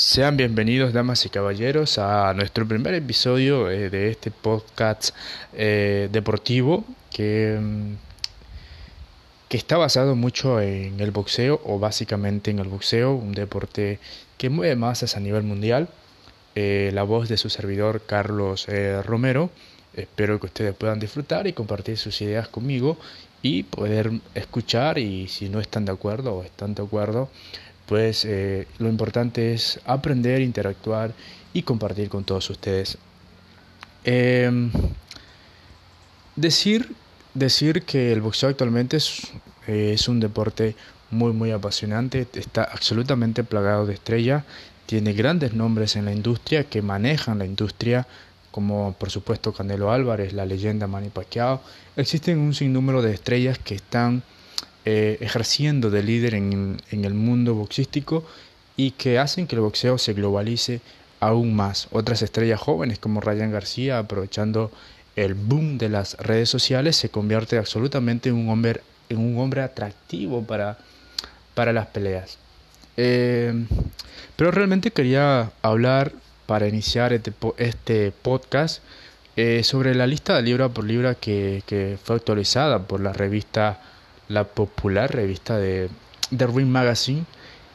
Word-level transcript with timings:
Sean 0.00 0.38
bienvenidos, 0.38 0.94
damas 0.94 1.26
y 1.26 1.28
caballeros, 1.28 1.98
a 1.98 2.32
nuestro 2.32 2.66
primer 2.66 2.94
episodio 2.94 3.70
eh, 3.70 3.90
de 3.90 4.08
este 4.08 4.30
podcast 4.30 5.14
eh, 5.52 6.08
deportivo 6.10 6.86
que, 7.10 7.58
mm, 7.60 7.92
que 9.50 9.58
está 9.58 9.76
basado 9.76 10.16
mucho 10.16 10.58
en 10.62 11.00
el 11.00 11.10
boxeo 11.10 11.60
o 11.66 11.78
básicamente 11.78 12.50
en 12.50 12.60
el 12.60 12.68
boxeo, 12.68 13.12
un 13.12 13.32
deporte 13.32 13.98
que 14.38 14.48
mueve 14.48 14.74
masas 14.74 15.18
a 15.18 15.20
nivel 15.20 15.42
mundial. 15.42 15.90
Eh, 16.54 16.90
la 16.94 17.02
voz 17.02 17.28
de 17.28 17.36
su 17.36 17.50
servidor 17.50 18.00
Carlos 18.06 18.68
Romero. 19.04 19.50
Espero 19.92 20.40
que 20.40 20.46
ustedes 20.46 20.74
puedan 20.74 20.98
disfrutar 20.98 21.46
y 21.46 21.52
compartir 21.52 21.98
sus 21.98 22.22
ideas 22.22 22.48
conmigo 22.48 22.96
y 23.42 23.64
poder 23.64 24.12
escuchar 24.34 24.98
y 24.98 25.28
si 25.28 25.50
no 25.50 25.60
están 25.60 25.84
de 25.84 25.92
acuerdo 25.92 26.36
o 26.36 26.42
están 26.42 26.74
de 26.74 26.82
acuerdo, 26.82 27.28
pues 27.90 28.24
eh, 28.24 28.68
lo 28.78 28.88
importante 28.88 29.52
es 29.52 29.80
aprender, 29.84 30.42
interactuar 30.42 31.12
y 31.52 31.62
compartir 31.62 32.08
con 32.08 32.22
todos 32.22 32.48
ustedes. 32.48 32.98
Em, 34.04 34.70
decir, 36.36 36.94
decir 37.34 37.82
que 37.82 38.12
el 38.12 38.20
boxeo 38.20 38.48
actualmente 38.48 38.96
es, 38.98 39.22
es 39.66 40.06
un 40.06 40.20
deporte 40.20 40.76
muy 41.10 41.32
muy 41.32 41.50
apasionante, 41.50 42.28
está 42.34 42.62
absolutamente 42.62 43.42
plagado 43.42 43.86
de 43.86 43.94
estrellas, 43.94 44.44
tiene 44.86 45.12
grandes 45.12 45.54
nombres 45.54 45.96
en 45.96 46.04
la 46.04 46.12
industria 46.12 46.62
que 46.62 46.82
manejan 46.82 47.40
la 47.40 47.44
industria, 47.44 48.06
como 48.52 48.94
por 49.00 49.10
supuesto 49.10 49.52
Canelo 49.52 49.90
Álvarez, 49.90 50.32
la 50.32 50.46
leyenda 50.46 50.86
Manny 50.86 51.08
Pacquiao. 51.08 51.60
Existen 51.96 52.38
un 52.38 52.54
sinnúmero 52.54 53.02
de 53.02 53.12
estrellas 53.14 53.58
que 53.58 53.74
están 53.74 54.22
eh, 54.86 55.18
ejerciendo 55.20 55.90
de 55.90 56.02
líder 56.02 56.34
en, 56.34 56.80
el 56.90 57.14
mundo 57.14 57.54
boxístico 57.54 58.24
y 58.76 58.92
que 58.92 59.18
hacen 59.18 59.46
que 59.46 59.56
el 59.56 59.60
boxeo 59.60 59.98
se 59.98 60.14
globalice 60.14 60.80
aún 61.20 61.54
más. 61.54 61.88
Otras 61.90 62.22
estrellas 62.22 62.60
jóvenes 62.60 62.98
como 62.98 63.20
Ryan 63.20 63.52
García, 63.52 63.98
aprovechando 63.98 64.70
el 65.16 65.34
boom 65.34 65.76
de 65.76 65.90
las 65.90 66.14
redes 66.14 66.48
sociales, 66.48 66.96
se 66.96 67.10
convierte 67.10 67.58
absolutamente 67.58 68.30
en 68.30 68.36
un 68.36 68.48
hombre, 68.48 68.80
en 69.10 69.18
un 69.18 69.38
hombre 69.38 69.60
atractivo 69.60 70.42
para, 70.44 70.78
para 71.54 71.74
las 71.74 71.86
peleas. 71.88 72.38
Eh, 72.96 73.52
pero 74.36 74.50
realmente 74.50 74.92
quería 74.92 75.52
hablar 75.60 76.12
para 76.46 76.66
iniciar 76.68 77.12
este, 77.12 77.32
este 77.58 78.12
podcast 78.22 78.82
eh, 79.36 79.62
sobre 79.62 79.94
la 79.94 80.06
lista 80.06 80.36
de 80.36 80.42
libra 80.42 80.70
por 80.70 80.84
libra 80.84 81.14
que, 81.14 81.62
que 81.66 81.98
fue 82.02 82.16
actualizada 82.16 82.86
por 82.86 83.00
la 83.00 83.12
revista 83.12 83.80
la 84.30 84.44
popular 84.44 85.12
revista 85.12 85.58
de 85.58 85.90
The 86.34 86.46
Ring 86.46 86.68
Magazine, 86.68 87.24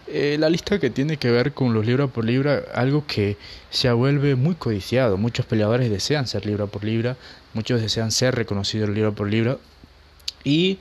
eh, 0.07 0.37
la 0.39 0.49
lista 0.49 0.79
que 0.79 0.89
tiene 0.89 1.17
que 1.17 1.29
ver 1.29 1.53
con 1.53 1.73
los 1.73 1.85
libra 1.85 2.07
por 2.07 2.23
libra, 2.23 2.63
algo 2.73 3.05
que 3.05 3.37
se 3.69 3.91
vuelve 3.91 4.35
muy 4.35 4.55
codiciado. 4.55 5.17
Muchos 5.17 5.45
peleadores 5.45 5.89
desean 5.89 6.27
ser 6.27 6.45
libra 6.45 6.65
por 6.67 6.83
libra, 6.83 7.17
muchos 7.53 7.81
desean 7.81 8.11
ser 8.11 8.35
reconocidos 8.35 8.89
libra 8.89 9.11
por 9.11 9.29
libra 9.29 9.57
y 10.43 10.79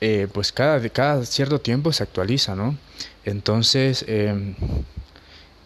eh, 0.00 0.28
pues 0.30 0.52
cada, 0.52 0.86
cada 0.90 1.24
cierto 1.24 1.60
tiempo 1.60 1.90
se 1.92 2.02
actualiza, 2.02 2.54
¿no? 2.54 2.76
Entonces, 3.24 4.04
em, 4.06 4.54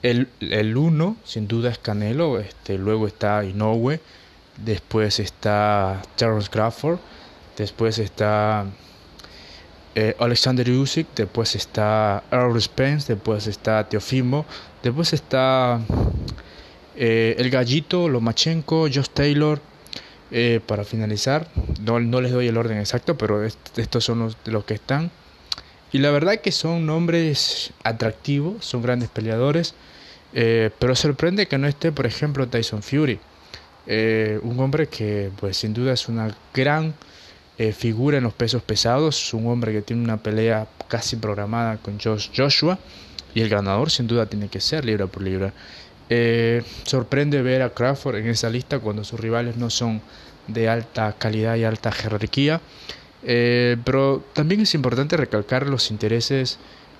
el, 0.02 0.28
el 0.40 0.76
sin 1.24 1.48
duda, 1.48 1.70
es 1.70 1.78
Canelo, 1.78 2.38
este, 2.38 2.78
luego 2.78 3.08
está 3.08 3.44
Inoue, 3.44 4.00
después 4.64 5.18
está 5.18 6.00
Charles 6.16 6.48
Crawford, 6.48 6.98
después 7.56 7.98
está 7.98 8.66
eh, 9.94 10.14
Alexander 10.18 10.68
Usyk, 10.70 11.08
después 11.16 11.54
está 11.54 12.22
Earl 12.30 12.60
Spence, 12.60 13.14
después 13.14 13.46
está 13.46 13.88
Teofimo, 13.88 14.46
después 14.82 15.12
está 15.12 15.80
eh, 16.94 17.34
el 17.38 17.50
Gallito, 17.50 18.08
Lomachenko, 18.08 18.82
Josh 18.82 19.08
Taylor. 19.12 19.60
Eh, 20.30 20.60
para 20.66 20.84
finalizar, 20.84 21.48
no, 21.80 22.00
no, 22.00 22.20
les 22.20 22.32
doy 22.32 22.48
el 22.48 22.58
orden 22.58 22.76
exacto, 22.76 23.16
pero 23.16 23.42
estos 23.44 24.04
son 24.04 24.34
los, 24.44 24.64
que 24.66 24.74
están. 24.74 25.10
Y 25.90 25.98
la 25.98 26.10
verdad 26.10 26.42
que 26.42 26.52
son 26.52 26.84
nombres 26.84 27.72
atractivos, 27.82 28.62
son 28.62 28.82
grandes 28.82 29.08
peleadores, 29.08 29.74
pero 30.34 30.94
sorprende 30.94 31.48
que 31.48 31.56
no 31.56 31.66
esté, 31.66 31.92
por 31.92 32.04
ejemplo, 32.04 32.46
Tyson 32.46 32.82
Fury, 32.82 33.18
un 34.42 34.60
hombre 34.60 34.88
que, 34.88 35.30
pues, 35.40 35.56
sin 35.56 35.72
duda 35.72 35.94
es 35.94 36.08
una 36.08 36.36
gran 36.52 36.92
eh, 37.58 37.72
figura 37.72 38.18
en 38.18 38.24
los 38.24 38.34
pesos 38.34 38.62
pesados, 38.62 39.34
un 39.34 39.48
hombre 39.48 39.72
que 39.72 39.82
tiene 39.82 40.04
una 40.04 40.18
pelea 40.18 40.68
casi 40.86 41.16
programada 41.16 41.76
con 41.78 41.98
Josh 41.98 42.30
Joshua 42.34 42.78
y 43.34 43.40
el 43.40 43.48
ganador 43.48 43.90
sin 43.90 44.06
duda 44.06 44.26
tiene 44.26 44.48
que 44.48 44.60
ser 44.60 44.84
libra 44.84 45.08
por 45.08 45.22
libra. 45.22 45.52
Eh, 46.08 46.62
sorprende 46.84 47.42
ver 47.42 47.62
a 47.62 47.70
Crawford 47.70 48.16
en 48.16 48.28
esa 48.28 48.48
lista 48.48 48.78
cuando 48.78 49.02
sus 49.02 49.18
rivales 49.18 49.56
no 49.56 49.70
son 49.70 50.00
de 50.46 50.68
alta 50.68 51.16
calidad 51.18 51.56
y 51.56 51.64
alta 51.64 51.90
jerarquía, 51.90 52.60
eh, 53.24 53.76
pero 53.84 54.24
también 54.32 54.60
es 54.60 54.74
importante 54.74 55.16
recalcar 55.16 55.66
los 55.66 55.90
intereses 55.90 56.58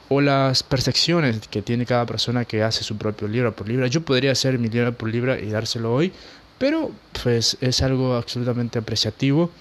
o 0.09 0.21
las 0.21 0.65
percepciones 0.65 1.47
que 1.49 1.63
tiene 1.63 1.87
cada 1.87 2.05
persona 2.05 2.45
que 2.45 2.65
hace 2.65 2.83
su 2.83 2.97
propio 2.99 3.29
libra 3.29 3.53
por 3.53 3.69
libra. 3.69 3.87
Yo 3.87 4.01
podría 4.01 4.33
hacer 4.33 4.59
mi 4.59 4.69
libra 4.69 4.91
por 4.91 5.09
libra 5.09 5.39
y 5.39 5.51
dárselo 5.51 5.95
hoy, 5.95 6.13
pero 6.59 6.91
pues 7.23 7.57
es 7.61 7.81
algo 7.83 8.15
absolutamente 8.15 8.81
apreciativo 8.81 9.53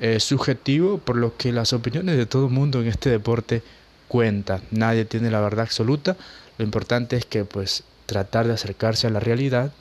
eh, 0.00 0.20
subjetivo, 0.20 0.98
por 0.98 1.16
lo 1.16 1.36
que 1.36 1.52
las 1.52 1.72
opiniones 1.72 2.16
de 2.16 2.26
todo 2.26 2.46
el 2.46 2.52
mundo 2.52 2.80
en 2.80 2.88
este 2.88 3.10
deporte 3.10 3.62
cuentan. 4.08 4.62
Nadie 4.70 5.04
tiene 5.04 5.30
la 5.30 5.40
verdad 5.40 5.66
absoluta. 5.66 6.16
Lo 6.58 6.64
importante 6.64 7.16
es 7.16 7.24
que 7.24 7.44
pues 7.44 7.84
tratar 8.06 8.46
de 8.46 8.54
acercarse 8.54 9.06
a 9.06 9.10
la 9.10 9.20
realidad 9.20 9.72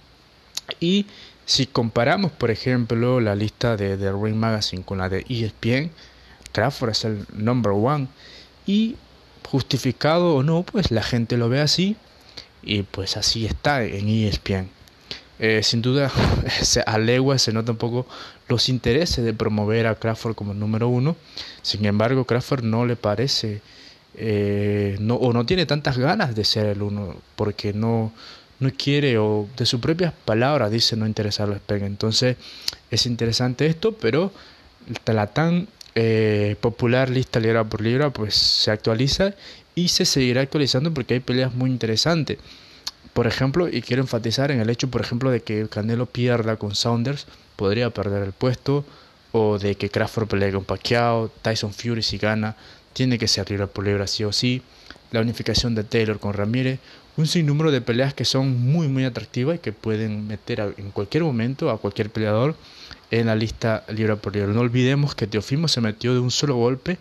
y 0.79 1.07
si 1.45 1.65
comparamos, 1.65 2.31
por 2.31 2.51
ejemplo, 2.51 3.19
la 3.19 3.35
lista 3.35 3.75
de 3.75 3.97
The 3.97 4.11
Ring 4.11 4.35
Magazine 4.35 4.83
con 4.83 4.99
la 4.99 5.09
de 5.09 5.25
ESPN, 5.27 5.89
Crawford 6.51 6.91
es 6.91 7.05
el 7.05 7.25
number 7.33 7.71
one. 7.73 8.07
Y 8.67 8.97
justificado 9.49 10.35
o 10.35 10.43
no, 10.43 10.61
pues 10.61 10.91
la 10.91 11.01
gente 11.01 11.37
lo 11.37 11.49
ve 11.49 11.61
así. 11.61 11.95
Y 12.61 12.83
pues 12.83 13.17
así 13.17 13.47
está 13.47 13.83
en 13.83 14.07
ESPN. 14.09 14.69
Eh, 15.39 15.63
sin 15.63 15.81
duda, 15.81 16.11
a 16.85 16.97
legua 16.97 17.37
se 17.39 17.53
nota 17.53 17.71
un 17.71 17.77
poco 17.77 18.05
los 18.47 18.67
intereses 18.67 19.23
de 19.23 19.33
promover 19.33 19.87
a 19.87 19.95
Crawford 19.95 20.35
como 20.35 20.53
número 20.53 20.89
uno. 20.89 21.15
Sin 21.61 21.85
embargo, 21.85 22.25
Crawford 22.25 22.63
no 22.63 22.85
le 22.85 22.95
parece 22.95 23.61
eh, 24.15 24.97
no, 24.99 25.15
o 25.15 25.31
no 25.31 25.45
tiene 25.45 25.65
tantas 25.65 25.97
ganas 25.97 26.35
de 26.35 26.43
ser 26.43 26.65
el 26.65 26.81
uno 26.81 27.15
porque 27.35 27.73
no, 27.73 28.11
no 28.59 28.69
quiere 28.71 29.17
o 29.17 29.47
de 29.55 29.65
sus 29.65 29.79
propias 29.79 30.13
palabras 30.25 30.71
dice 30.71 30.95
no 30.97 31.07
interesarle 31.07 31.55
a. 31.55 31.85
Entonces 31.85 32.35
es 32.91 33.05
interesante 33.05 33.65
esto, 33.65 33.93
pero 33.93 34.33
la 35.05 35.27
tan 35.27 35.67
eh, 35.95 36.55
popular 36.59 37.09
lista 37.09 37.39
libra 37.39 37.63
por 37.63 37.81
libra 37.81 38.09
pues 38.09 38.35
se 38.35 38.71
actualiza 38.71 39.35
y 39.75 39.87
se 39.87 40.05
seguirá 40.05 40.41
actualizando 40.41 40.93
porque 40.93 41.15
hay 41.15 41.19
peleas 41.21 41.53
muy 41.53 41.69
interesantes. 41.69 42.39
Por 43.19 43.27
ejemplo, 43.27 43.67
y 43.67 43.81
quiero 43.81 44.01
enfatizar 44.01 44.49
en 44.49 44.61
el 44.61 44.69
hecho, 44.69 44.89
por 44.89 45.01
ejemplo, 45.01 45.29
de 45.29 45.41
que 45.41 45.67
Canelo 45.67 46.05
pierda 46.05 46.55
con 46.55 46.73
Saunders, 46.73 47.27
podría 47.57 47.89
perder 47.89 48.23
el 48.23 48.31
puesto, 48.31 48.85
o 49.33 49.59
de 49.59 49.75
que 49.75 49.89
Crawford 49.89 50.29
pelee 50.29 50.53
con 50.53 50.63
Pacquiao, 50.63 51.29
Tyson 51.41 51.73
Fury 51.73 52.01
si 52.01 52.17
gana, 52.17 52.55
tiene 52.93 53.17
que 53.17 53.27
ser 53.27 53.51
libre 53.51 53.67
por 53.67 53.83
libre 53.83 54.07
sí 54.07 54.23
o 54.23 54.31
sí, 54.31 54.61
la 55.11 55.19
unificación 55.19 55.75
de 55.75 55.83
Taylor 55.83 56.17
con 56.17 56.31
Ramírez, 56.31 56.79
un 57.17 57.27
sinnúmero 57.27 57.71
de 57.71 57.81
peleas 57.81 58.13
que 58.13 58.23
son 58.23 58.57
muy 58.57 58.87
muy 58.87 59.03
atractivas 59.03 59.57
y 59.57 59.59
que 59.59 59.73
pueden 59.73 60.25
meter 60.25 60.73
en 60.77 60.91
cualquier 60.91 61.25
momento 61.25 61.71
a 61.71 61.77
cualquier 61.77 62.09
peleador 62.11 62.55
en 63.11 63.25
la 63.25 63.35
lista 63.35 63.83
libre 63.89 64.15
por 64.15 64.33
libre. 64.33 64.53
No 64.53 64.61
olvidemos 64.61 65.13
que 65.13 65.27
Teofimo 65.27 65.67
se 65.67 65.81
metió 65.81 66.13
de 66.13 66.21
un 66.21 66.31
solo 66.31 66.55
golpe 66.55 66.97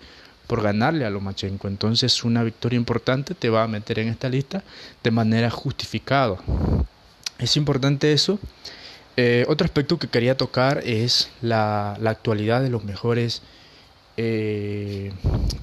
por 0.49 0.63
ganarle 0.63 1.05
a 1.05 1.11
Lomachenko. 1.11 1.69
Entonces 1.69 2.25
una 2.25 2.43
victoria 2.43 2.77
importante 2.77 3.35
te 3.35 3.51
va 3.51 3.63
a 3.63 3.69
meter 3.69 4.01
en 4.01 4.09
esta 4.09 4.29
lista 4.29 4.65
de 5.05 5.11
manera 5.13 5.51
justificada. 5.51 6.39
Es 7.39 7.56
importante 7.56 8.12
eso. 8.12 8.41
Eh, 9.17 9.45
otro 9.49 9.65
aspecto 9.65 9.99
que 9.99 10.09
quería 10.09 10.37
tocar 10.37 10.81
es 10.85 11.31
la, 11.43 11.93
actualidad 11.93 12.62
de 12.62 12.71
los 12.71 12.83
mejores 12.83 13.43
eh, 14.17 15.12